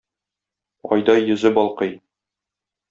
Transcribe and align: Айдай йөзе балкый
Айдай 0.95 1.29
йөзе 1.29 1.53
балкый 1.61 1.95